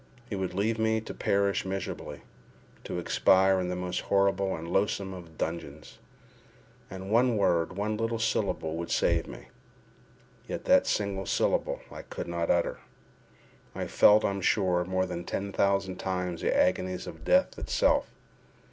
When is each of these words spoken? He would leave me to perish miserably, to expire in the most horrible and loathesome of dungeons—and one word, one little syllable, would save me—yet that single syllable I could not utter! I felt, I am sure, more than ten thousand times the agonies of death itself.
He 0.27 0.35
would 0.35 0.55
leave 0.55 0.79
me 0.79 0.99
to 1.01 1.13
perish 1.13 1.63
miserably, 1.63 2.21
to 2.85 2.97
expire 2.97 3.59
in 3.59 3.69
the 3.69 3.75
most 3.75 3.99
horrible 4.01 4.55
and 4.55 4.67
loathesome 4.67 5.13
of 5.13 5.37
dungeons—and 5.37 7.11
one 7.11 7.37
word, 7.37 7.77
one 7.77 7.97
little 7.97 8.17
syllable, 8.17 8.77
would 8.77 8.89
save 8.89 9.27
me—yet 9.27 10.65
that 10.65 10.87
single 10.87 11.27
syllable 11.27 11.81
I 11.91 12.01
could 12.01 12.27
not 12.27 12.49
utter! 12.49 12.79
I 13.75 13.85
felt, 13.85 14.25
I 14.25 14.31
am 14.31 14.41
sure, 14.41 14.83
more 14.85 15.05
than 15.05 15.23
ten 15.23 15.51
thousand 15.53 15.97
times 15.97 16.41
the 16.41 16.57
agonies 16.57 17.05
of 17.05 17.23
death 17.23 17.59
itself. 17.59 18.09